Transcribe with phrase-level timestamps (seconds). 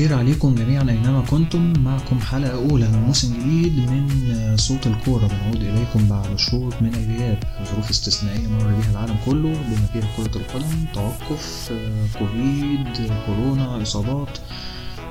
[0.00, 1.72] الخير عليكم جميعا أينما كنتم.
[1.84, 5.26] معكم حلقة أولى من موسم جديد من صوت الكورة.
[5.26, 7.38] بنعود إليكم بعد شهور من الغياب
[7.72, 11.72] ظروف استثنائية مر بها العالم كله بما فيها كرة القدم توقف
[12.18, 14.38] كوفيد كورونا إصابات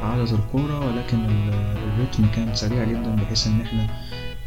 [0.01, 1.25] عادت الكورة ولكن
[1.75, 3.87] الريتم كان سريع جدا بحيث إن إحنا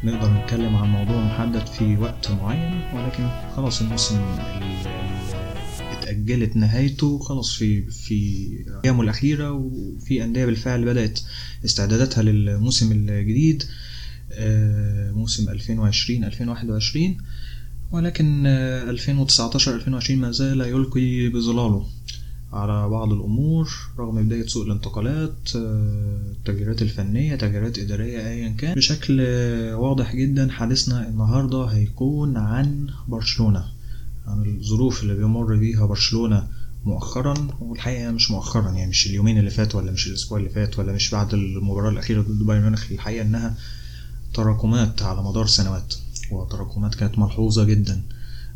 [0.05, 2.80] نقدر نتكلم عن موضوع محدد في وقت معين.
[2.95, 4.20] ولكن خلاص الموسم
[6.12, 8.48] اتأجلت نهايته خلاص في في
[8.84, 11.20] أيامه الأخيرة وفي أندية بالفعل بدأت
[11.64, 13.64] استعداداتها للموسم الجديد
[15.14, 17.16] موسم 2020 2021
[17.92, 21.86] ولكن 2019 2020 ما زال يلقي بظلاله
[22.52, 28.74] على بعض الأمور رغم بداية سوق الانتقالات التغييرات الفنية تغييرات إدارية أيا كان.
[28.74, 29.20] بشكل
[29.74, 33.64] واضح جدا حديثنا النهاردة هيكون عن برشلونة.
[34.27, 36.48] عن الظروف اللي بيمر بيها برشلونة
[36.84, 40.92] مؤخرا والحقيقة مش مؤخرا يعني مش اليومين اللي فات ولا مش الأسبوع اللي فات ولا
[40.92, 43.55] مش بعد المباراة الأخيرة ضد بايرن ميونخ الحقيقة إنها
[44.34, 45.95] تراكمات على مدار سنوات
[46.31, 48.03] وتراكمات كانت ملحوظة جدا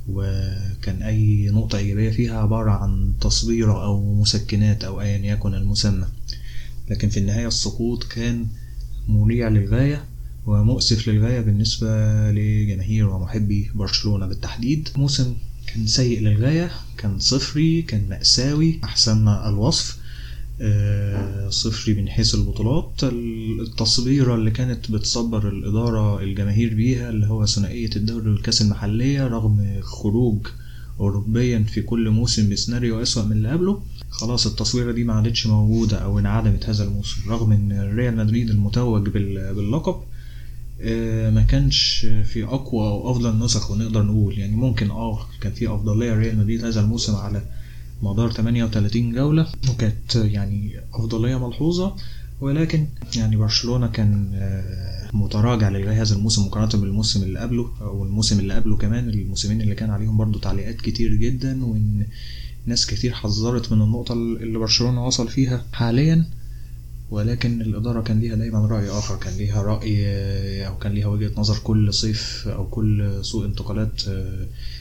[0.09, 6.07] وكان أي نقطة إيجابية فيها عبارة عن تصبيرة أو مسكنات أو أيا يكن المسمى.
[6.91, 8.47] لكن في النهاية السقوط كان
[9.09, 10.05] مريع للغاية
[10.47, 11.89] ومؤسف للغاية بالنسبة
[12.31, 14.27] لجماهير ومحبي برشلونة.
[14.27, 15.35] بالتحديد موسم
[15.67, 19.99] كان سيء للغاية كان صفري كان مأساوي أحسن الوصف.
[21.49, 22.93] صفري من حيث البطولات.
[23.03, 30.47] التصبيرة اللي كانت بتصبر الإدارة الجماهير بيها اللي هو ثنائية الدوري والكأس المحلية رغم خروج
[31.01, 33.83] أوروبيا في كل موسم بسيناريو أسوأ من اللي قبله.
[34.11, 39.09] خلاص التصويرة دي ما عادتش موجودة أو انعدمت هذا الموسم رغم إن ريال مدريد المتوج
[39.09, 39.97] باللقب.
[41.31, 44.39] ما كانش في أقوى أو أفضل نسخ ونقدر نقول.
[44.39, 47.43] يعني ممكن آه كان في أفضلية ريال مدريد هذا الموسم على
[48.03, 51.97] مدار 38 جولة وكانت يعني أفضلية ملحوظة.
[52.41, 54.31] ولكن يعني برشلونة كان
[55.13, 59.09] متراجع لغايه هذا الموسم مقارنة بالموسم اللي قبله أو الموسم اللي قبله كمان.
[59.09, 62.07] الموسمين اللي كان عليهم برضو تعليقات كتير جدا وإن
[62.67, 66.25] ناس كتير حذرت من النقطة اللي برشلونة وصل فيها حاليا.
[67.11, 71.59] ولكن الإدارة كان ليها دايما رأي آخر كان ليها رأي أو كان ليها وجهة نظر
[71.59, 74.01] كل صيف أو كل سوق انتقالات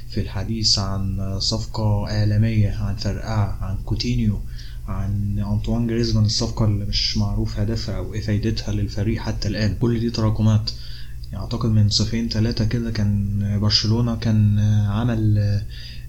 [0.10, 4.40] في الحديث عن صفقة عالمية عن فرقعة عن كوتينيو
[4.88, 9.76] عن أنطوان جريزمان الصفقة اللي مش معروف هدفها أو إيه فايدتها للفريق حتى الآن.
[9.76, 10.70] كل دي تراكمات.
[11.32, 14.60] يعني أعتقد من صيفين ثلاثة كده كان برشلونة كان
[14.90, 15.62] عمل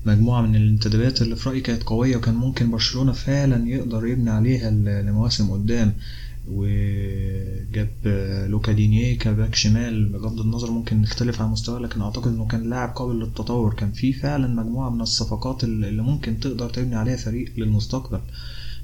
[0.07, 4.71] مجموعة من الانتدابات اللي في رأيي كانت قوية وكان ممكن برشلونة فعلا يقدر يبني عليها
[5.03, 5.95] لمواسم قدام.
[6.49, 7.89] وجاب
[8.51, 12.71] لوكاس دينيه ك back شمال بغض النظر ممكن نختلف عن مستواه لكن أعتقد إنه كان
[12.71, 13.75] لاعب قابل للتطور.
[13.75, 18.21] كان في فعلا مجموعة من الصفقات اللي ممكن تقدر تبني عليها فريق للمستقبل.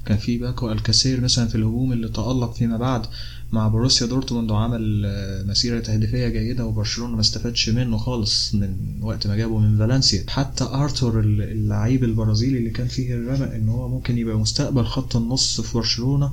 [0.05, 3.05] كان في باكو ألكاسير مثلا في الهجوم اللي تألق فيما بعد.
[3.53, 5.03] مع بوروسيا دورتموند وعمل
[5.47, 10.23] مسيرة تهديفية جيدة وبرشلونة ما استفادش منه خالص من وقت ما جابه من فالنسيا.
[10.27, 15.61] حتى ارثر اللعيب البرازيلي اللي كان فيه الرمق إن هو ممكن يبقى مستقبل خط النص
[15.61, 16.31] في برشلونة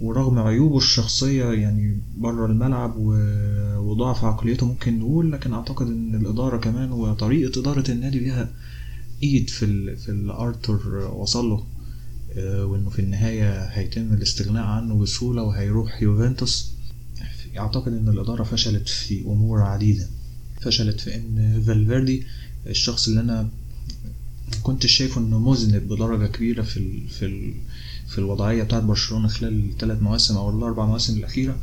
[0.00, 2.94] ورغم عيوبه الشخصية يعني بره الملعب
[3.76, 8.48] وضعف عقليته ممكن نقول لكن أعتقد إن الإدارة كمان وطريقة إدارة النادي ليها
[9.22, 11.62] إيد في في الارثر وصل له.
[12.38, 16.72] وإنه في النهاية هيتم الاستغناء عنه بسهولة وهيروح يوفنتوس.
[17.58, 20.06] أعتقد إن الإدارة فشلت في أمور عديدة.
[20.60, 22.22] فشلت في إن فالفيردي
[22.66, 23.48] الشخص اللي أنا
[24.62, 27.54] كنت شايفه إنه مذنب بدرجة كبيرة في ال في ال
[28.08, 31.56] في الوضعية بتاعت برشلونة خلال الثلاث مواسم أو الأربع مواسم الأخيرة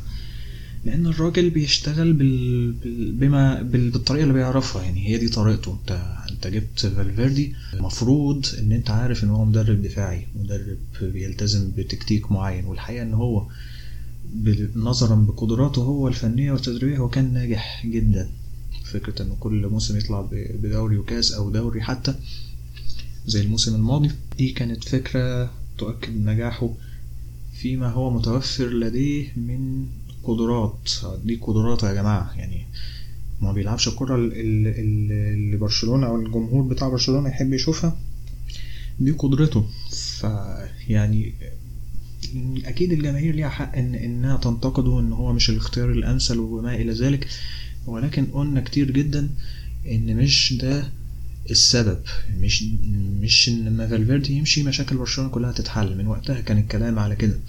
[0.86, 2.72] لأن الراجل بيشتغل بال...
[3.14, 3.90] بما بال...
[3.90, 4.84] بالطريقة اللي بيعرفها.
[4.84, 5.78] يعني هي دي طريقته.
[5.82, 6.14] أنت
[6.46, 12.66] انت جبت فالفيردي المفروض ان انت عارف ان هو مدرب دفاعي مدرب بيلتزم بتكتيك معين
[12.66, 13.48] والحقيقة ان هو
[14.76, 18.30] نظرا بقدراته هو الفنية والتدريبية هو كان ناجح جدا.
[18.86, 22.16] فكرة إنه كل موسم يطلع بدوري وكاس أو دوري حتى
[23.26, 26.70] زي الموسم الماضي دي كانت فكرة تؤكد نجاحه
[27.54, 29.86] فيما هو متوفر لديه من
[30.24, 30.90] قدرات.
[31.26, 32.66] دي قدرات يا جماعة يعني
[33.44, 37.98] ما بيلعبش الكرة اللي برشلونة أو الجمهور بتاع برشلونة يحب يشوفها.
[39.00, 39.66] دي قدرته.
[40.20, 41.34] فيعني
[42.66, 47.28] أكيد الجماهير ليها حق إن إنها تنتقده إن هو مش الاختيار الأمثل وما إلى ذلك.
[47.88, 49.30] ولكن قلنا كتير جدا
[49.92, 50.90] إن مش ده
[51.50, 52.00] السبب.
[52.40, 52.64] مش
[53.22, 55.98] مش إن لما فالفيردي يمشي مشاكل برشلونة كلها تتحل.
[55.98, 57.40] من وقتها كان الكلام على كده.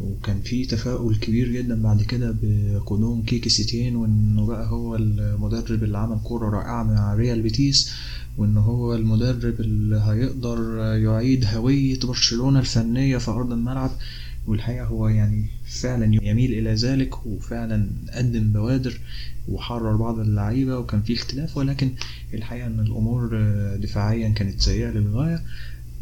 [0.00, 5.98] وكان في تفاؤل كبير جدا بعد كده بقدوم كيكي سيتين وإنه بقى هو المدرب اللي
[5.98, 7.92] عمل كورة رائعة مع ريال بيتيس
[8.38, 13.90] وان هو المدرب اللي هيقدر يعيد هوية برشلونة الفنية في أرض الملعب.
[14.46, 19.00] والحقيقة هو يعني فعلا يميل إلى ذلك وفعلا قدم بوادر
[19.48, 21.56] وحرر بعض اللعيبة وكان في اختلاف.
[21.56, 21.90] ولكن
[22.34, 23.30] الحقيقة إن الأمور
[23.76, 25.42] دفاعيا كانت سيئة للغاية.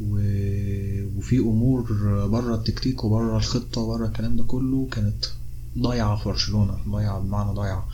[0.00, 1.82] وفي أمور
[2.26, 5.24] بره التكتيك وبره الخطة وبره الكلام ده كله كانت
[5.78, 6.78] ضايعة في برشلونة.
[6.88, 7.88] ضايعة بمعنى ضايعة.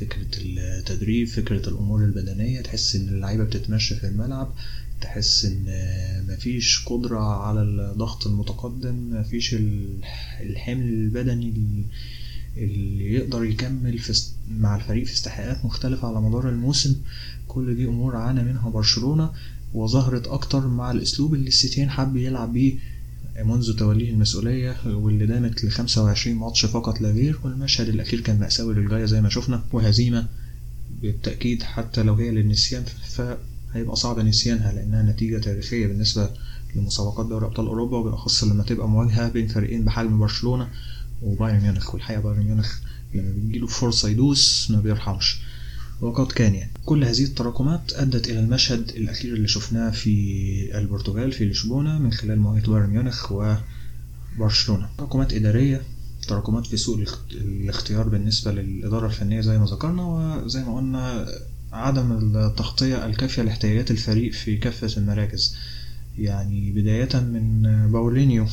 [0.00, 4.48] فكرة التدريب فكرة الأمور البدنية تحس إن اللعيبة بتتمشى في الملعب
[5.00, 5.64] تحس إن
[6.28, 9.54] مفيش قدرة على الضغط المتقدم مفيش
[10.40, 11.54] الحمل البدني
[12.56, 16.96] اللي يقدر يكمل في مع الفريق في استحقاقات مختلفة على مدار الموسم.
[17.48, 19.30] كل دي أمور عانى منها برشلونة.
[19.74, 22.74] وظهرت أكتر مع الأسلوب اللي السيتيان حب يلعب بيه.
[23.44, 28.74] منذ توليه المسؤولية واللي دامت ل 25 ماتش فقط لا غير والمشهد الأخير كان مأساوي
[28.74, 29.64] للغاية زي ما شفنا.
[29.72, 30.26] وهزيمة
[31.02, 36.30] بالتأكيد حتى لو هي للنسيان فهيبقى صعب نسيانها لأنها نتيجة تاريخية بالنسبة
[36.76, 40.68] لمسابقات دوري أبطال أوروبا وبالأخص لما تبقى مواجهة بين فريقين بحجم برشلونة
[41.22, 41.94] وبايرن ميونخ.
[41.94, 42.78] والحقيقة بايرن ميونخ
[43.14, 45.40] لما بيجيله فرصة يدوس ما بيرحمش.
[46.00, 46.70] وقد كان يعني.
[46.84, 52.38] كل هذه التراكمات أدت إلى المشهد الأخير اللي شفناه في البرتغال في لشبونة من خلال
[52.38, 55.82] مواجهة بايرن ميونخ وبرشلونة تراكمات إدارية
[56.28, 61.28] تراكمات في سوء الاختيار بالنسبة للإدارة الفنية زي ما ذكرنا وزي ما قلنا
[61.72, 65.56] عدم التغطية الكافية لاحتياجات الفريق في كافة المراكز.
[66.18, 67.62] يعني بداية من
[67.92, 68.46] باولينيو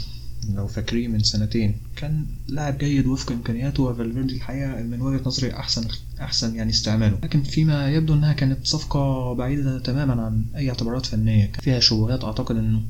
[0.53, 1.73] لو فاكرين من سنتين.
[1.95, 5.87] كان لاعب جيد وفق إمكانياته وفالفيردي الحقيقة من وجهة نظري احسن
[6.21, 7.19] أحسن يعني استعماله.
[7.23, 11.45] لكن فيما يبدو إنها كانت صفقة بعيدة تماما عن أي اعتبارات فنية.
[11.45, 12.81] كان فيها شبهات أعتقد إنه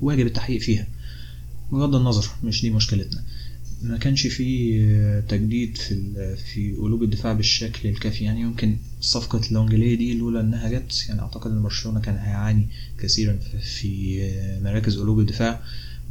[0.00, 0.86] واجب التحقيق فيها.
[1.72, 3.22] بغض النظر مش دي مشكلتنا.
[3.82, 8.24] ما كانش في تجديد في في قلوب الدفاع بالشكل الكافي.
[8.24, 12.68] يعني يمكن صفقة لونجلي دي لولا إنها جت يعني أعتقد إن برشلونة كان هيعاني
[12.98, 13.38] كثيرا
[13.78, 14.18] في
[14.62, 15.60] مراكز قلوب الدفاع.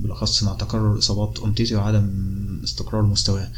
[0.01, 2.09] بالاخص مع تكرر اصابات امتيتي وعدم
[2.63, 3.51] استقرار مستواه.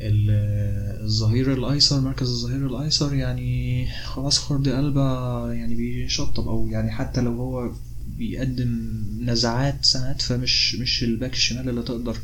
[0.00, 7.32] الظهير الايسر مركز الظهير الايسر يعني خلاص جوردي ألبا يعني بيشطب أو يعني حتى لو
[7.32, 7.72] هو
[8.18, 12.16] بيقدم نزعات ساعات فمش مش ال back الشمال اللي تقدر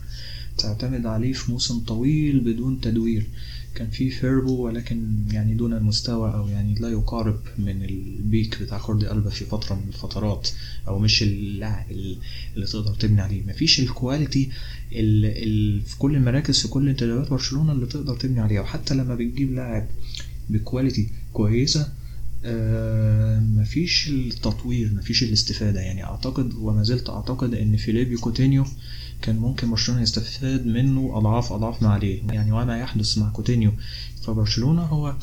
[0.59, 3.27] تعتمد عليه في موسم طويل بدون تدوير.
[3.79, 8.79] كان في فيربو ولكن يعني دون المستوى أو يعني لا يقارب من ال peak بتاع
[8.79, 10.49] جوردي ألبا في فترة من الفترات
[10.89, 13.43] أو مش اللاعب اللي تقدر تبني عليه.
[13.43, 14.49] مفيش ال quality
[14.93, 18.61] اللي في كل المراكز في كل انتدابات برشلونة اللي تقدر تبني عليها.
[18.61, 19.87] وحتى لما بتجيب لاعب
[20.51, 21.89] ب quality كويسة
[22.45, 25.81] آه مفيش التطوير مفيش الاستفادة.
[25.81, 28.65] يعني أعتقد وما زلت أعتقد إن فيليبي كوتينيو
[29.23, 32.21] كان ممكن برشلونة يستفاد منه أضعاف أضعاف ما عليه.
[32.31, 33.73] يعني وما يحدث مع كوتينيو.
[34.23, 35.15] فبرشلونة هو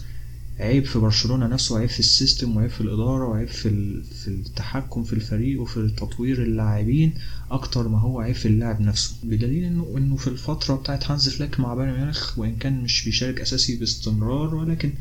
[0.59, 3.69] عيب في برشلونة نفسه عيب في ال system وعيب في الإدارة وعيب في,
[4.03, 7.13] في التحكم في الفريق وفي تطوير اللاعبين
[7.51, 9.15] أكتر ما هو عيب في اللاعب نفسه.
[9.23, 13.41] بدليل إنه إنه في الفترة بتاعت هانز فليك مع بايرن ميونخ وإن كان مش بيشارك
[13.41, 14.91] أساسي باستمرار ولكن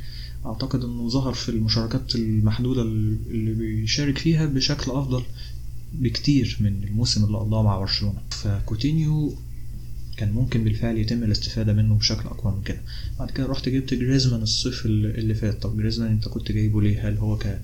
[0.46, 5.22] أعتقد إنه ظهر في المشاركات المحدودة اللي بيشارك فيها بشكل أفضل
[6.00, 8.18] بكتير من الموسم اللي قضاه مع برشلونة.
[8.30, 9.34] فكوتينيو
[10.16, 12.80] كان ممكن بالفعل يتم الاستفادة منه بشكل أقوى من كده.
[13.18, 15.62] بعد كده رحت جبت جريزمان الصيف اللي فات.
[15.62, 17.60] طب جريزمان أنت كنت جايبه ليه؟ هل هو ك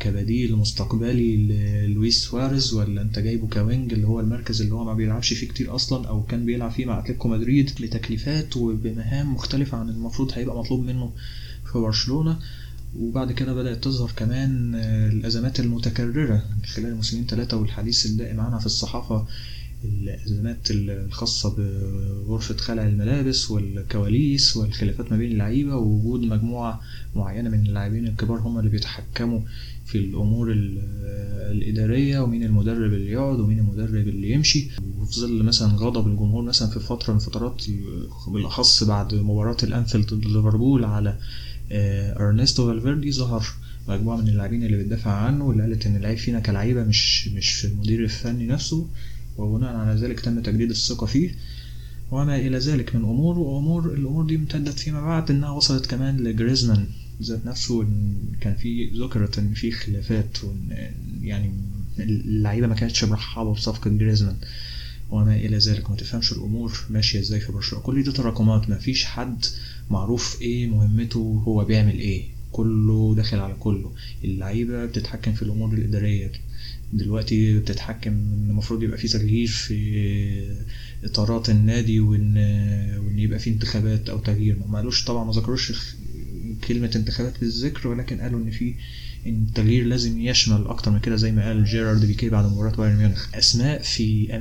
[0.00, 4.94] كبديل مستقبلي للويس سواريز ولا أنت جايبه ك wing اللي هو المركز اللي هو ما
[4.94, 9.88] بيلعبش فيه كتير أصلا أو كان بيلعب فيه مع أتلتيكو مدريد لتكليفات وبمهام مختلفة عن
[9.88, 11.12] المفروض هيبقى مطلوب منه
[11.72, 12.38] في برشلونة؟
[12.98, 14.74] وبعد كده بدأت تظهر كمان
[15.12, 19.26] الأزمات المتكررة خلال الموسمين ثلاثة والحديث الدائم عنها في الصحافة
[19.84, 26.80] الأزمات الخاصة بغرفة خلع الملابس والكواليس والخلافات ما بين اللعيبة ووجود مجموعة
[27.16, 29.40] معينة من اللاعبين الكبار هم اللي بيتحكموا
[29.86, 30.52] في الأمور
[31.50, 34.70] الإدارية ومين المدرب اللي يقعد ومين المدرب اللي يمشي.
[34.98, 37.62] وفي ظل مثلا غضب الجمهور مثلا في فترة من فترات
[38.28, 41.18] بالأخص بعد مباراة الأنفيلد ضد ليفربول على
[41.72, 43.46] أرنستو فالفيردي ظهر
[43.88, 47.66] مجموعة من اللاعبين اللي بتدافع عنه واللي قالت إن العيب فينا كلعيبة مش مش في
[47.66, 48.88] المدير الفني نفسه
[49.36, 51.34] وبناء على ذلك تم تجديد الثقة فيه
[52.10, 56.86] وما إلى ذلك من أمور وأمور الأمور دي امتدت فيما بعد إنها وصلت كمان لجريزمان
[57.22, 60.90] ذات نفسه إن كان في ذكرت إن في خلافات وإن
[61.22, 61.52] يعني
[61.98, 64.36] اللعيبة ما كانتش مرحبة بصفقة جريزمان
[65.10, 65.90] وما إلى ذلك.
[65.90, 67.84] ما تفهمش الأمور ماشية إزاي في برشلونة.
[67.84, 69.44] كل دي تراكمات ما فيش حد
[69.92, 72.24] معروف إيه مهمته هو بيعمل إيه.
[72.52, 73.92] كله داخل على كله.
[74.24, 76.32] اللعيبة بتتحكم في الأمور الإدارية.
[76.92, 79.76] دلوقتي بتتحكم إن المفروض يبقى في تغيير في
[81.04, 82.36] إطارات النادي وان
[83.04, 84.58] وإن يبقى في انتخابات أو تغيير.
[84.68, 85.72] ما قالوش طبعا ما ذكروش
[86.68, 88.74] كلمة انتخابات بالذكر ولكن قالوا إن في
[89.26, 92.96] إن التغيير لازم يشمل أكتر من كده زي ما قال جيرارد بيكي بعد مباراة بايرن
[92.96, 93.26] ميونخ.
[93.34, 94.36] أسماء في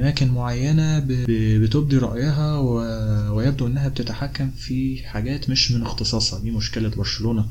[0.99, 6.39] ب- ب- بتبدي رأيها و- ويبدو إنها بتتحكم في حاجات مش من اختصاصها.
[6.39, 7.45] دي مشكلة برشلونة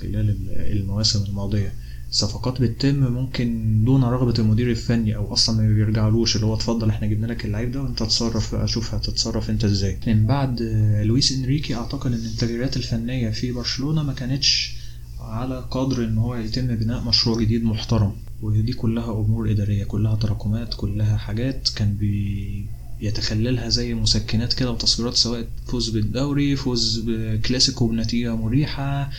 [0.00, 0.36] خلال ال-
[0.78, 1.72] المواسم الماضية.
[2.10, 7.06] صفقات بتتم ممكن دون رغبة المدير الفني أو أصلا ما بيرجعلوش اللي هو اتفضل إحنا
[7.06, 9.98] جبنا لك اللعيب ده وأنت تصرف بقى شوف هتتصرف أنت إزاي.
[10.06, 10.62] من بعد
[11.04, 14.74] لويس إنريكي أعتقد إن التغييرات الفنية في برشلونة ما كانتش
[15.20, 18.12] على قدر إن هو يتم بناء مشروع جديد محترم.
[18.42, 22.66] ودي كلها أمور إدارية كلها تراكمات كلها حاجات كان بي
[23.00, 29.10] يتخللها زي مسكنات كده وتصويرات سواء فوز بالدوري فوز بكلاسيكو بنتيجة مريحة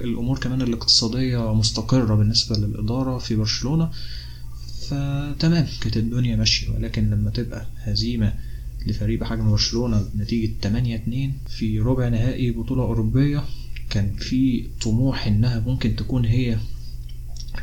[0.00, 3.90] الأمور كمان الاقتصادية مستقرة بالنسبة للإدارة في برشلونة
[4.88, 6.70] فتمام كانت الدنيا ماشية.
[6.70, 8.32] ولكن لما تبقى هزيمة
[8.86, 13.44] لفريق بحجم برشلونة بنتيجة 8 2 في ربع نهائي بطولة أوروبية
[13.90, 16.58] كان في طموح إنها ممكن تكون هي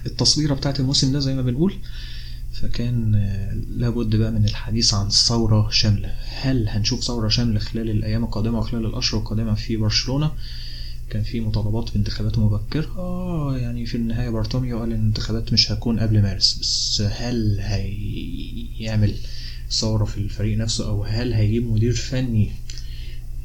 [0.06, 1.74] التصويرة بتاعت الموسم ده زي ما بنقول.
[2.54, 3.12] فكان
[3.78, 6.10] لابد بقى من الحديث عن ثورة شاملة.
[6.42, 10.32] هل هنشوف ثورة شاملة خلال الأيام القادمة وخلال الأشهر القادمة في برشلونة؟
[11.12, 12.88] كان في مطالبات بانتخابات مبكرة.
[12.98, 19.16] آه يعني في النهاية بارتوميو قال إن الانتخابات مش هتكون قبل مارس بس هل هيعمل
[19.72, 22.52] ثورة في الفريق نفسه أو هل هيجيب مدير فني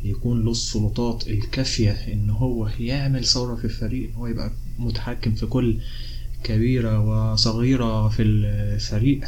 [0.05, 5.79] يكون له السلطات الكافية إن هو يعمل ثورة في الفريق هو يبقى متحكم في كل
[6.45, 7.01] كبيرة
[7.33, 9.25] وصغيرة في الفريق؟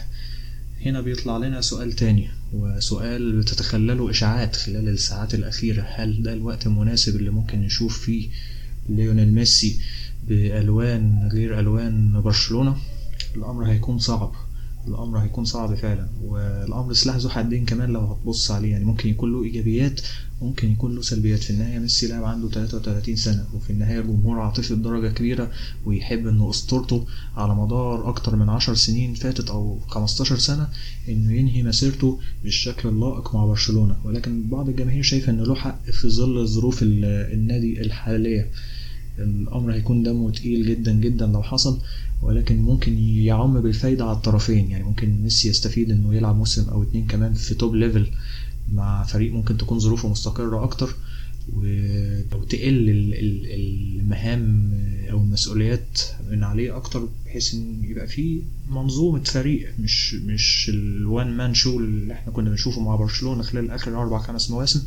[0.87, 5.87] هنا بيطلع لنا سؤال تاني وسؤال بتتخلله إشاعات خلال الساعات الأخيرة.
[5.89, 8.29] هل ده الوقت المناسب اللي ممكن نشوف فيه
[8.89, 9.81] ليونيل ميسي
[10.29, 12.77] بألوان غير ألوان برشلونة؟
[13.37, 14.33] الأمر هيكون صعب.
[14.87, 16.09] الأمر هيكون صعب فعلا.
[16.23, 20.01] والأمر سلاح ذو حدين كمان لو هتبص عليه يعني ممكن يكون له إيجابيات
[20.43, 21.39] ممكن يكون له سلبيات.
[21.43, 25.51] في النهاية ميسي لاعب عنده 33 سنة وفي النهاية الجمهور عاطفي بدرجة كبيرة
[25.87, 27.07] ويحب إن أسطورته
[27.37, 30.69] على مدار أكتر من 10 سنين فاتت أو 15 سنة
[31.09, 33.97] إنه ينهي مسيرته بالشكل اللائق مع برشلونة.
[34.05, 37.05] ولكن بعض الجماهير شايفة إنه له حق في ظل ظروف ال-
[37.35, 38.51] النادي الحالية.
[39.19, 41.81] الأمر هيكون دمه تقيل جدا جدا لو حصل
[42.23, 44.71] ولكن ممكن يعم بالفايدة على الطرفين.
[44.71, 48.07] يعني ممكن ميسي يستفيد إنه يلعب موسم أو اتنين كمان في top level
[48.73, 50.95] مع فريق ممكن تكون ظروفه مستقرة أكتر
[51.57, 53.47] و- أو تقل ال- ال-
[54.01, 54.73] المهام
[55.11, 61.37] أو المسؤوليات من عليه أكتر بحيث إن يبقى فيه منظومة فريق مش مش ال one
[61.37, 64.83] man show اللي إحنا كنا بنشوفه مع برشلونة خلال آخر أربع خمس مواسم.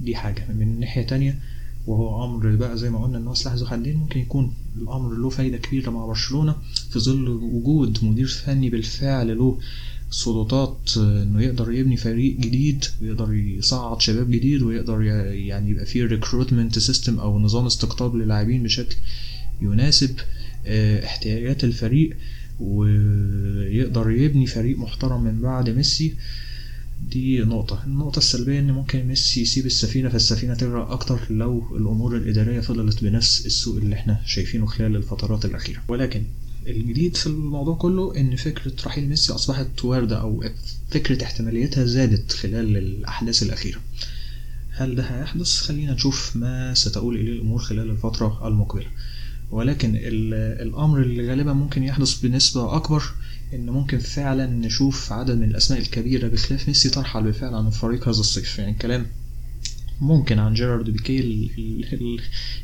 [0.00, 0.46] دي حاجة.
[0.58, 1.38] من ناحية تانية
[1.86, 5.28] وهو أمر بقى زي ما قلنا إن هو سلاح ذو حدين ممكن يكون الأمر له
[5.30, 6.56] فايدة كبيرة مع برشلونة
[6.90, 9.58] في ظل وجود مدير فني بالفعل له
[10.10, 16.78] سلطات إنه يقدر يبني فريق جديد ويقدر يصعد شباب جديد ويقدر يعني يبقى فيه recruitment
[16.78, 18.96] system أو نظام استقطاب للاعبين بشكل
[19.62, 20.10] يناسب
[20.66, 22.16] آه، احتياجات الفريق
[22.60, 26.14] ويقدر يبني فريق محترم من بعد ميسي.
[27.10, 27.82] دي نقطة.
[27.86, 33.46] النقطة السلبية إن ممكن ميسي يسيب السفينة فالسفينة تغرق أكتر لو الأمور الإدارية فضلت بنفس
[33.46, 35.82] السوء اللي إحنا شايفينه خلال الفترات الأخيرة.
[35.88, 36.22] ولكن
[36.66, 40.44] الجديد في الموضوع كله إن فكرة رحيل ميسي أصبحت واردة أو
[40.90, 43.78] فكرة احتماليتها زادت خلال الأحداث الأخيرة.
[44.70, 48.86] هل ده هيحدث؟ خلينا نشوف ما ستقول إليه الأمور خلال الفترة المقبلة.
[49.50, 53.02] ولكن ال- الأمر اللي غالبا ممكن يحدث بنسبة أكبر
[53.54, 58.20] إن ممكن فعلا نشوف عدد من الأسماء الكبيرة بخلاف ميسي ترحل بالفعل عن الفريق هذا
[58.20, 58.58] الصيف.
[58.58, 59.06] يعني الكلام
[60.00, 61.50] ممكن عن جيرارد بيكي ال-
[61.92, 62.20] ال-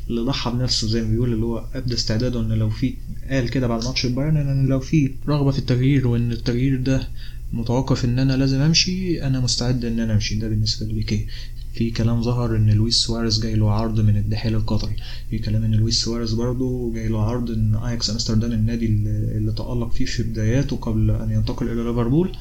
[0.09, 2.93] اللي ضحى بنفسه زي ما بيقول اللي هو ابدى استعداده إن لو في
[3.29, 7.07] قال كده بعد ماتش البايرن إن لو في رغبة في التغيير وإن التغيير ده
[7.53, 10.35] متوقف إن أنا لازم أمشي أنا مستعد إن أنا أمشي.
[10.35, 11.27] ده بالنسبة لبيكي.
[11.73, 14.95] في كلام ظهر إن لويس سواريز جاي له عرض من الدحيل القطري.
[15.29, 19.91] في كلام إن لويس سواريز برضه جاي له عرض إن اياكس امستردام النادي اللي تألق
[19.91, 22.31] فيه في بداياته قبل أن ينتقل إلى ليفربول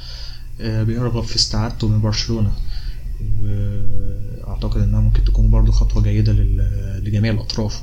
[0.61, 2.53] آه، بيرغب في استعادته من برشلونة.
[3.43, 6.33] وأعتقد إنها ممكن تكون برضو خطوة جيدة
[7.03, 7.83] لجميع الأطراف.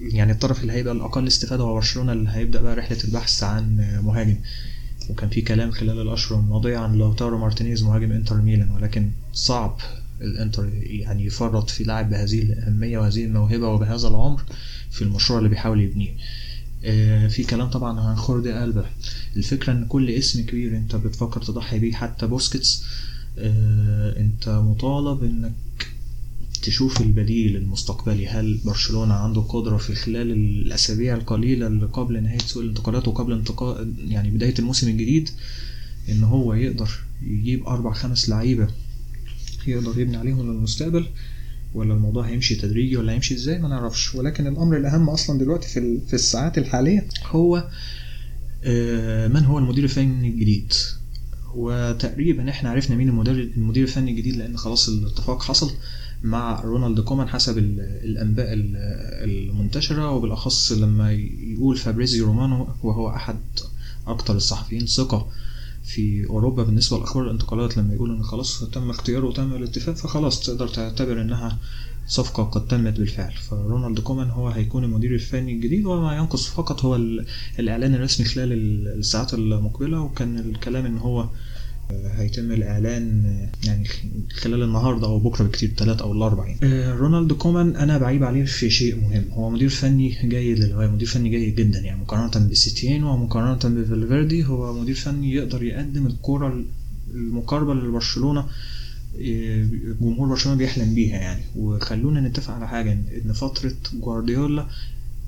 [0.00, 4.36] يعني الطرف اللي هيبقى الأقل استفادة هو برشلونة اللي هيبدأ بقى رحلة البحث عن مهاجم.
[5.10, 9.78] وكان في كلام خلال الأشهر الماضية عن لوتارو مارتينيز مهاجم إنتر ميلان ولكن صعب
[10.20, 14.42] الإنتر يعني يفرط في لاعب بهذه الأهمية وهذه الموهبة وبهذا العمر
[14.90, 16.14] في المشروع اللي بيحاول يبنيه.
[16.84, 18.86] آه، في كلام طبعا عن خوردي ألبا.
[19.36, 22.84] الفكرة إن كل اسم كبير أنت بتفكر تضحي بيه حتى بوسكيتس
[23.38, 25.52] آه، أنت مطالب إنك
[26.62, 28.28] تشوف البديل المستقبلي.
[28.28, 33.94] هل برشلونة عنده قدرة في خلال الأسابيع القليلة اللي قبل نهاية سوق الانتقالات وقبل انتقال
[34.08, 35.30] يعني بداية الموسم الجديد
[36.08, 36.90] إن هو يقدر
[37.22, 38.68] يجيب أربع خمس لعيبة
[39.66, 41.06] يقدر يبني عليهم للمستقبل
[41.74, 44.14] ولا الموضوع هيمشي تدريجي ولا هيمشي إزاي؟ ما نعرفش.
[44.14, 47.68] ولكن الأمر الأهم أصلا دلوقتي في في الساعات الحالية هو
[49.34, 50.72] من هو المدير الفني الجديد؟
[51.54, 55.70] وتقريبا إحنا عرفنا مين المدير المدير الفني الجديد لأن خلاص الاتفاق حصل
[56.22, 58.48] مع رونالد كومان حسب الأنباء
[59.24, 61.12] المنتشرة وبالأخص لما
[61.52, 63.36] يقول فابريزيو رومانو وهو أحد
[64.06, 65.28] أكتر الصحفيين ثقة
[65.88, 70.68] في أوروبا بالنسبة لأخبار الانتقالات لما يقول إن خلاص تم اختياره وتم الاتفاق فخلاص تقدر
[70.68, 71.58] تعتبر إنها
[72.06, 73.32] صفقة قد تمت بالفعل.
[73.32, 76.96] فرونالد كومان هو هيكون المدير الفني الجديد وما ينقص فقط هو
[77.58, 78.52] الإعلان الرسمي خلال
[78.98, 81.28] الساعات المقبلة وكان الكلام إن هو
[81.92, 83.24] هيتم الإعلان
[83.64, 83.84] يعني
[84.32, 86.90] خلال النهاردة أو بكرة بكتير الثلاث أو الأربع يعني.
[86.92, 89.24] رونالد كومان أنا بعيب عليه في شيء مهم.
[89.32, 94.44] هو مدير فني جيد للغاية مدير فني جيد جدا يعني مقارنة بسيتيين ومقارنة بفالفيردي.
[94.44, 96.64] هو مدير فني يقدر يقدم الكرة
[97.14, 98.46] المقاربة لبرشلونة
[100.00, 101.42] جمهور برشلونة بيحلم بيها يعني.
[101.56, 102.92] وخلونا نتفق على حاجة
[103.24, 104.66] إن فترة جوارديولا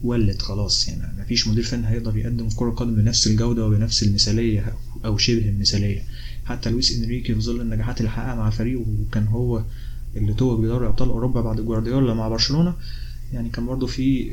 [0.02, 1.02] ولت خلاص يعني.
[1.20, 4.74] مفيش مدير فني هيقدر يقدم كرة القدم بنفس الجودة وبنفس المثالية
[5.04, 6.02] أو شبه المثالية.
[6.44, 9.62] حتى لويس إنريكي في ظل النجاحات اللي حققها مع الفريق وكان هو
[10.16, 12.74] اللي توج بدوري أبطال أوروبا بعد جوارديولا مع برشلونة.
[13.32, 14.30] يعني كان برضو في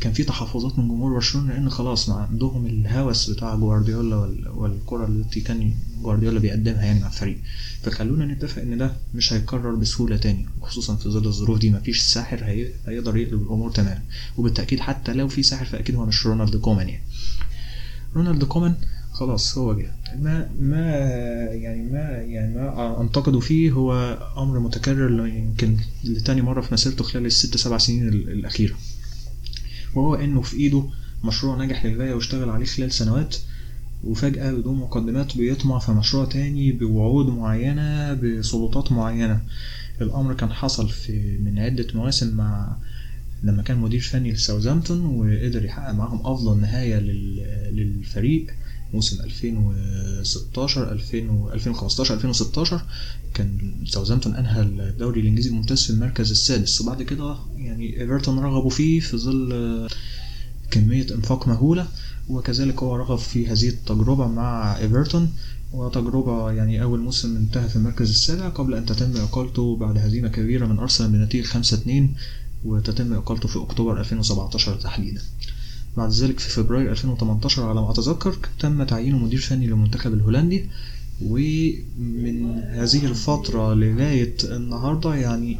[0.00, 4.16] كان في تحفظات من جمهور برشلونة لأن خلاص ما عندهم الهوس بتاع جوارديولا
[4.50, 7.38] والكرة التي كان جوارديولا بيقدمها يعني مع الفريق.
[7.82, 11.70] فخلونا نتفق إن ده مش هيتكرر بسهولة تاني وخصوصا في ظل الظروف دي.
[11.70, 12.68] مفيش ساحر هي...
[12.86, 14.02] هيقدر يقلب الأمور تمام
[14.36, 17.02] وبالتأكيد حتى لو في ساحر فأكيد هو مش رونالد كومان يعني.
[18.16, 18.74] رونالد كومان
[19.18, 19.92] خلاص هو جه.
[20.18, 20.86] ما ما
[21.52, 27.26] يعني ما يعني ما أنتقده فيه هو أمر متكرر يمكن لتاني مرة في مسيرته خلال
[27.26, 28.74] الست سبع سنين الأخيرة.
[29.94, 30.84] وهو إنه في إيده
[31.24, 33.36] مشروع نجح للغاية واشتغل عليه خلال سنوات
[34.04, 39.40] وفجأة بدون مقدمات بيطمع في مشروع تاني بوعود معينة بسلطات معينة.
[40.00, 42.76] الأمر كان حصل في من عدة مواسم مع
[43.42, 46.98] لما كان مدير فني لساوثامبتون وقدر يحقق معاهم أفضل نهاية
[47.70, 48.46] للفريق.
[48.94, 52.82] موسم 2016 2015 2016
[53.34, 56.80] كان ساوثامبتون أنهى الدوري الإنجليزي الممتاز في المركز السادس.
[56.80, 59.88] وبعد كده يعني إيفرتون رغبوا فيه في ظل
[60.70, 61.86] كمية إنفاق مهولة
[62.28, 65.32] وكذلك هو رغب في هذه التجربة مع إيفرتون.
[65.72, 70.66] وتجربة يعني أول موسم انتهى في المركز السابع قبل أن تتم إقالته بعد هزيمة كبيرة
[70.66, 71.88] من أرسنال بنتيجة 5-2
[72.64, 75.22] وتتم إقالته في أكتوبر 2017 تحديدا.
[75.98, 80.64] بعد ذلك في فبراير 2018 على ما أتذكر تم تعيينه مدير فني للمنتخب الهولندي.
[81.22, 85.58] ومن هذه الفترة لغاية النهاردة يعني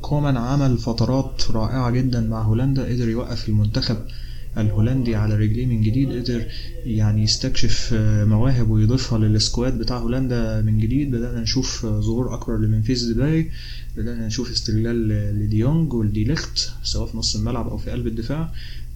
[0.00, 3.96] كومان عمل فترات رائعة جدا مع هولندا قدر يوقف المنتخب
[4.58, 6.44] الهولندي على رجليه من جديد قدر
[6.84, 7.90] يعني يستكشف
[8.28, 11.10] مواهب ويضيفها لل squad بتاع هولندا من جديد.
[11.10, 13.50] بدأنا نشوف ظهور أكبر لممفيس ديباي
[13.96, 15.08] بدأنا نشوف استغلال
[15.40, 18.52] لدي يونج ودي ليخت سواء في نص الملعب أو في قلب الدفاع.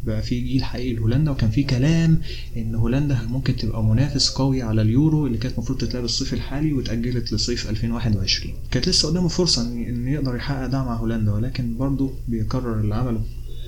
[0.07, 2.19] بقى في جيل حقيقي لهولندا وكان في كلام
[2.57, 7.33] إن هولندا ممكن تبقى منافس قوي على اليورو اللي كانت المفروض تتلعب الصيف الحالي واتأجلت
[7.33, 12.81] لصيف 2021 كانت لسه قدامه فرصة ان يقدر يحقق ده مع هولندا ولكن برضه بيكرر
[12.81, 13.21] اللي عمله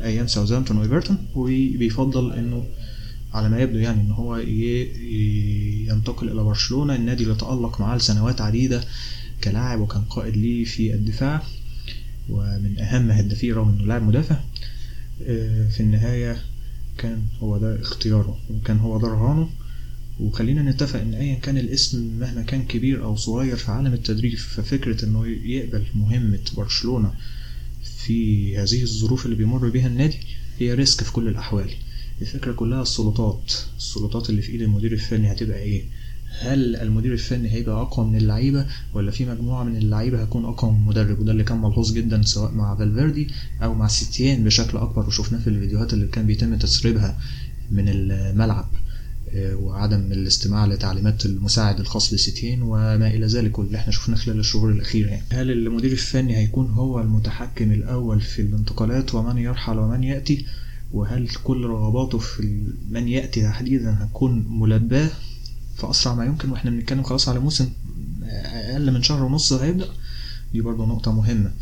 [0.03, 2.64] أيام ساوثهامبتون وإيفرتون وبيفضل إنه
[3.35, 4.37] على ما يبدو يعني إن هو
[5.88, 8.81] ينتقل إلى برشلونة النادي اللي تألق معاه لسنوات عديدة
[9.44, 11.42] كلاعب وكان قائد ليه في الدفاع
[12.29, 14.37] ومن أهم هدافيه رغم إنه لاعب مدافع.
[15.70, 16.42] في النهاية
[16.98, 19.50] كان هو ده اختياره وكان هو ده رهانه.
[20.20, 25.05] وخلينا نتفق إن ايا كان الاسم مهما كان كبير أو صغير في عالم التدريب ففكرة
[25.05, 27.14] إنه يقبل مهمة برشلونة
[28.05, 30.16] في هذه الظروف اللي بيمر بيها النادي
[30.59, 31.70] هي risk في كل الأحوال.
[32.22, 35.85] الفكرة كلها السلطات السلطات اللي في إيد المدير الفني هتبقى إيه؟
[36.40, 40.79] هل المدير الفني هيبقى أقوى من اللعيبة ولا في مجموعة من اللعيبة هتكون أقوى من
[40.81, 43.29] المدرب؟ وده اللي كان ملحوظ جدا سواء مع فالفيردي
[43.62, 47.18] أو مع سيتيين بشكل أكبر وشفناه في الفيديوهات اللي كان بيتم تسريبها
[47.70, 48.68] من الملعب
[49.37, 55.09] وعدم الاستماع لتعليمات المساعد الخاص بسيتيين وما إلى ذلك واللي إحنا شفناه خلال الشهور الأخيرة
[55.09, 55.22] يعني.
[55.31, 60.46] هل المدير الفني هيكون هو المتحكم الأول في الانتقالات ومن يرحل ومن يأتي؟
[60.92, 65.11] وهل كل رغباته في من يأتي تحديدا هتكون ملباة؟
[65.77, 67.69] في اسرع ما يمكن وإحنا بنتكلم خلاص على موسم
[68.23, 69.89] أقل من شهر ونص هيبدأ.
[70.53, 71.53] دي برضه نقطة مهمة.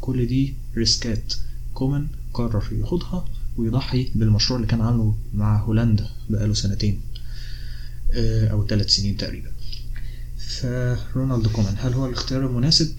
[0.00, 1.34] كل دي risk ات.
[1.74, 3.24] كومان قرر ياخدها
[3.56, 7.00] ويضحي بالمشروع اللي كان عامله مع هولندا بقاله سنتين
[8.50, 9.50] أو ثلاث سنين تقريبا.
[11.12, 12.92] فرونالد كومان هل هو الاختيار المناسب؟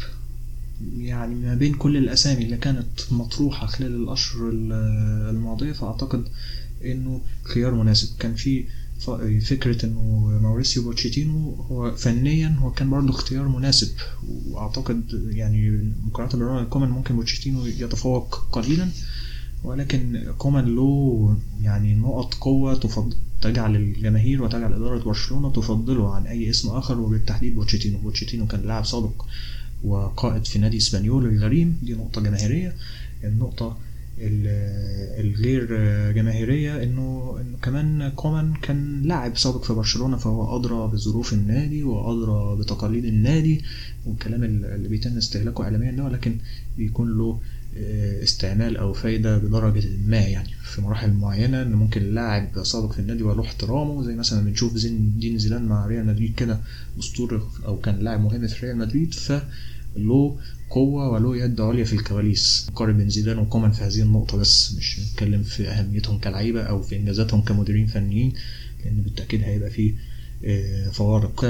[0.98, 4.50] يعني ما بين كل الأسامي اللي كانت مطروحة خلال الأشهر
[5.30, 6.24] الماضية فأعتقد
[6.86, 8.18] إنه خيار مناسب.
[8.20, 8.66] كان في
[9.42, 13.90] فكرة إنه ماوريسيو بوتشيتينو هو فنيا هو كان برضه اختيار مناسب.
[14.48, 15.04] وأعتقد
[15.34, 18.90] يعني مقارنة برونالد كومان ممكن بوتشيتينو يتفوق قليلا
[19.64, 26.50] ولكن كومان له يعني نقط قوة تفضل تجعل الجماهير وتجعل إدارة برشلونة تفضله عن أي
[26.50, 27.98] اسم آخر وبالتحديد بوتشيتينو.
[27.98, 29.26] بوتشيتينو كان لاعب سابق
[29.84, 31.78] وقائد في نادي إسبانيول الغريم.
[31.84, 32.76] دي نقطة جماهيرية.
[33.24, 33.78] النقطة
[35.20, 35.66] الغير
[36.12, 43.06] جماهيرية إنه كمان كومان كان لاعب سابق في برشلونة فهو أدرى بظروف النادي وأدرى بتقاليد
[43.06, 43.62] النادي
[44.06, 46.38] والكلام اللي بيتم استهلاكه اعلاميا ده ولكن
[46.78, 47.40] بيكون له
[48.24, 50.50] استعمال أو فايدة بدرجة ما يعني.
[50.64, 55.14] في مراحل معينة إن ممكن اللاعب سابق في النادي وله احترامه زي مثلا بنشوف زين
[55.20, 56.60] دين زيدان مع ريال مدريد كده
[57.00, 59.14] أسطورة أو كان لاعب مهم في ريال مدريد
[59.96, 60.38] فله
[60.70, 62.68] قوة وله يد عليا في الكواليس.
[62.72, 66.96] نقارن بين زيدان وكومان في هذه النقطة بس مش نتكلم في أهميتهم كلعيبة أو في
[66.96, 68.34] إنجازاتهم كمديرين فنيين
[68.86, 69.94] لأن بالتأكيد هيبقى فيه
[70.92, 71.46] فوارق.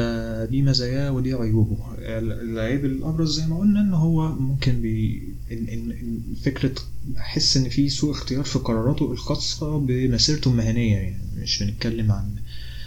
[0.49, 5.23] دي مزاياه ودي عيوبه العيب الأبرز زي ما قلنا إن هو ممكن بي
[6.43, 6.71] فكرة
[7.17, 12.35] أحس إن في سوء اختيار في قراراته الخاصة بمسيرته المهنية يعني مش بنتكلم عن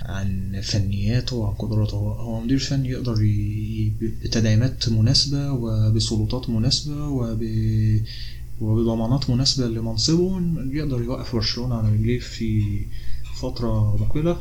[0.09, 1.97] عن فنياته وعن قدراته.
[1.97, 3.14] هو مدير فني يقدر
[4.01, 7.42] بتدعيمات مناسبة وبسلطات مناسبة وب
[8.61, 10.40] وبضمانات مناسبة لمنصبه
[10.73, 12.81] يقدر يوقف برشلونة على رجليه في
[13.40, 14.37] فترة مقبلة.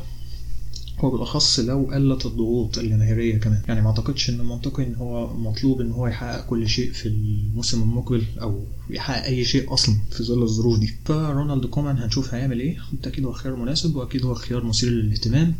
[1.04, 3.62] وبالأخص لو قلت الضغوط الجماهيرية كمان.
[3.68, 7.82] يعني ما أعتقدش إن منطقي إن هو مطلوب إن هو يحقق كل شيء في الموسم
[7.82, 10.94] المقبل أو يحقق أي شيء أصلا في ظل الظروف دي.
[11.04, 12.76] فرونالد كومان هنشوف هيعمل إيه.
[12.92, 15.54] بالتاكيد هو خيار مناسب وأكيد هو خيار مثير للاهتمام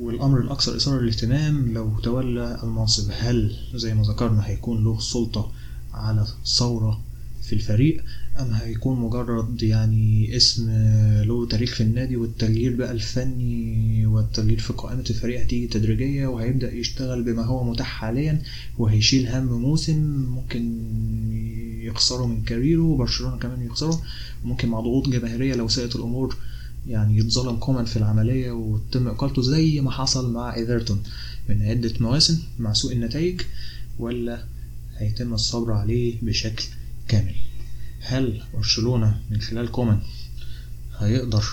[0.00, 3.10] والأمر الأكثر إثارة للاهتمام لو تولى المنصب.
[3.18, 5.50] هل زي ما ذكرنا هيكون له سلطة
[5.94, 7.00] على ثوره
[7.52, 8.04] في الفريق
[8.40, 10.70] أم هيكون مجرد يعني اسم
[11.26, 17.22] له تاريخ في النادي والتغيير بقى الفني والتغيير في قائمة الفريق هتيجي تدريجية وهيبدأ يشتغل
[17.22, 18.42] بما هو متاح حاليا
[18.78, 19.98] وهيشيل هم موسم
[20.30, 20.78] ممكن
[21.82, 24.02] يخسره من كاريره وبرشلونة كمان يخسره
[24.44, 26.36] ممكن مع ضغوط جماهيرية لو ساءت الأمور
[26.88, 31.02] يعني يتظلم كومان في العملية وتم إقالته زي ما حصل مع إيفرتون.
[31.48, 33.40] من عدة مواسم مع سوء النتائج
[33.98, 34.44] ولا
[34.98, 36.64] هيتم الصبر عليه بشكل
[37.12, 37.34] كامل.
[38.00, 40.00] هل برشلونة من خلال كومان
[40.98, 41.44] هيقدر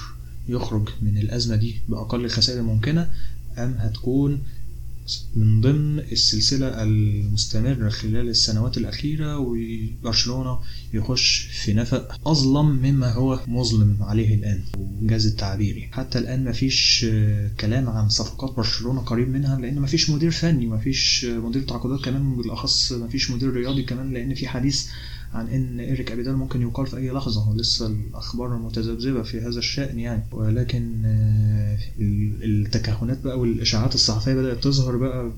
[0.50, 3.10] يخرج من الأزمة دي بأقل الخسائر الممكنة
[3.58, 4.41] أم هتكون
[5.36, 10.60] من ضمن السلسلة المستمرة خلال السنوات الأخيرة وبرشلونة
[10.93, 15.89] يخش في نفق أظلم مما هو مظلم عليه الآن؟ وجاز التعبير.
[15.91, 17.06] حتى الآن مفيش
[17.60, 22.91] كلام عن صفقات برشلونة قريب منها لأن مفيش مدير فني مفيش مدير تعاقدات كمان بالأخص
[22.91, 24.88] مفيش مدير رياضي كمان لأن في حديث
[25.34, 27.50] عن إن إيريك أبيدال ممكن يقال في أي لحظة.
[27.50, 30.24] ولسه الأخبار متذبذبه في هذا الشأن يعني.
[30.32, 31.06] ولكن
[32.44, 35.32] التكهنات بقى والإشاعات الصحفية بدأت تظهر بقى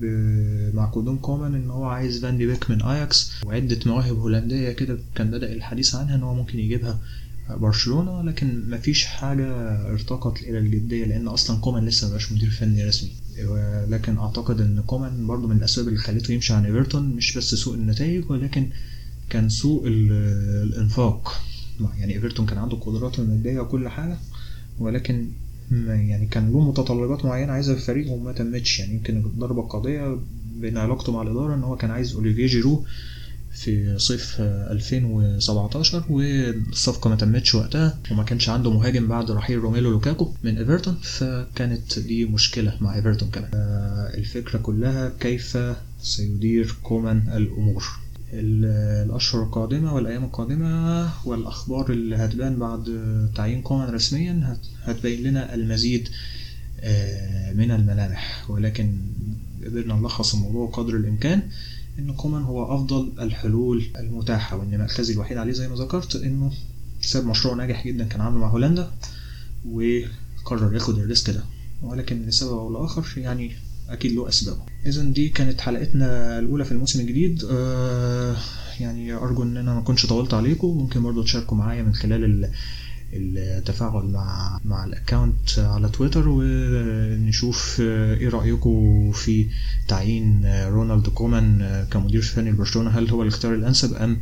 [0.74, 3.32] مع قدوم كومان إن هو عايز فان دي بيك من أياكس.
[3.46, 6.98] وعدة مواهب هولندية كده كان بدأ الحديث عنها إن هو ممكن يجيبها
[7.50, 8.22] برشلونة.
[8.22, 9.46] لكن مفيش حاجة
[9.92, 13.10] ارتقت إلى الجدية لأن أصلا كومان لسه مبقاش مدير فني رسمي.
[13.46, 17.74] ولكن أعتقد إن كومان برضو من الأسباب اللي خلته يمشي عن إيفرتون مش بس سوء
[17.74, 18.68] النتائج ولكن
[19.32, 21.40] كان سوء الإنفاق.
[21.98, 24.16] يعني إيفرتون كان عنده قدرات الماديه وكل حاجة
[24.78, 25.26] ولكن
[25.86, 28.78] يعني كان له متطلبات معينة عايزها في الفريق وما تمتش.
[28.80, 30.18] يعني يمكن الضربه القاضيه
[30.56, 32.84] بين علاقته مع الإدارة إن هو كان عايز اوليفيه جيرو
[33.54, 40.32] في صيف 2017 والصفقة ما تمتش وقتها وما كانش عنده مهاجم بعد رحيل روميلو لوكاكو
[40.44, 43.50] من إيفرتون فكانت دي مشكلة مع إيفرتون كمان.
[44.14, 45.58] الفكرة كلها كيف
[46.02, 47.84] سيدير كومان الأمور.
[48.32, 52.84] الأشهر القادمة والأيام القادمة والأخبار اللي هتبان بعد
[53.34, 56.08] تعيين كومان رسميا هتبين لنا المزيد
[57.54, 58.50] من الملامح.
[58.50, 58.96] ولكن
[59.64, 61.42] قدرنا نلخص الموضوع قدر الإمكان
[61.98, 66.52] إن كومان هو أفضل الحلول المتاحة وإن مأخذي الوحيد عليه زي ما ذكرت إنه
[67.00, 68.90] ساب مشروع ناجح جدا كان عامله مع هولندا
[69.70, 71.44] وقرر ياخد ال risk ده.
[71.82, 73.52] ولكن لسبب أو لآخر يعني
[73.92, 74.62] أكيد له أسبابه.
[74.86, 77.44] اذا دي كانت حلقتنا الأولى في الموسم الجديد.
[77.50, 78.36] آه
[78.80, 80.68] يعني أرجو إن أنا ما كنتش طولت عليكم.
[80.68, 82.50] ممكن برضو تشاركوا معايا من خلال
[83.14, 89.46] التفاعل مع مع ال account على تويتر ونشوف إيه رأيكم في
[89.88, 94.18] تعيين رونالد كومان كمدير فني لبرشلونة؟ هل هو الاختيار الأنسب أم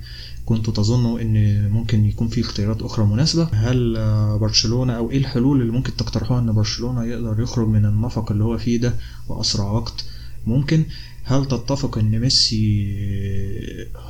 [0.46, 3.94] كنتوا تظنوا إن ممكن يكون في اختيارات أخرى مناسبة؟ هل
[4.40, 8.58] برشلونة أو إيه الحلول اللي ممكن تقترحوها إن برشلونة يقدر يخرج من النفق اللي هو
[8.58, 8.94] فيه ده
[9.28, 10.04] وأسرع وقت
[10.46, 10.84] ممكن؟
[11.30, 12.86] هل تتفق إن ميسي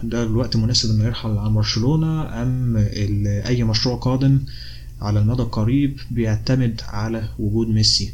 [0.03, 2.77] ده الوقت مناسب إنه يرحل عن برشلونة أم
[3.47, 4.39] أي مشروع قادم
[5.01, 8.13] على المدى القريب بيعتمد على وجود ميسي؟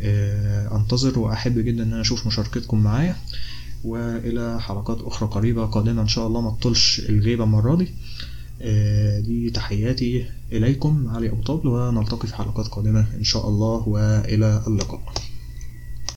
[0.00, 3.16] آه، أنتظر وأحب جدا إن أنا أشوف مشاركتكم معايا
[3.84, 7.88] وإلى حلقات أخرى قريبة قادمة إن شاء الله ما تطولش الغيبة المرة دي.
[8.62, 14.62] آه، دي تحياتي إليكم علي أبو طبل ونلتقي في حلقات قادمة إن شاء الله وإلى
[14.66, 15.12] اللقاء.